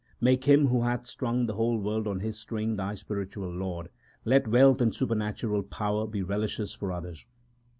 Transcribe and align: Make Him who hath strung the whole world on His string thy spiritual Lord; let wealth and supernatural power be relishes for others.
Make 0.19 0.45
Him 0.45 0.65
who 0.65 0.81
hath 0.81 1.05
strung 1.05 1.45
the 1.45 1.53
whole 1.53 1.77
world 1.77 2.07
on 2.07 2.21
His 2.21 2.35
string 2.35 2.75
thy 2.75 2.95
spiritual 2.95 3.51
Lord; 3.51 3.89
let 4.25 4.47
wealth 4.47 4.81
and 4.81 4.95
supernatural 4.95 5.61
power 5.61 6.07
be 6.07 6.23
relishes 6.23 6.73
for 6.73 6.91
others. 6.91 7.27